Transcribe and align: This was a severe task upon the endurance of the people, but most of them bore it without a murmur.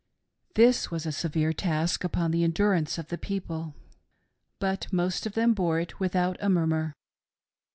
This 0.55 0.89
was 0.89 1.05
a 1.05 1.11
severe 1.11 1.53
task 1.53 2.03
upon 2.03 2.31
the 2.31 2.43
endurance 2.43 2.97
of 2.97 3.09
the 3.09 3.19
people, 3.19 3.75
but 4.57 4.91
most 4.91 5.27
of 5.27 5.33
them 5.33 5.53
bore 5.53 5.79
it 5.79 5.99
without 5.99 6.37
a 6.39 6.49
murmur. 6.49 6.95